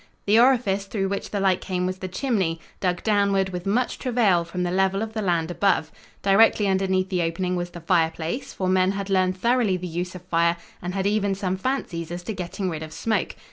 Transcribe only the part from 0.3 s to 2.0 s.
orifice through which the light came was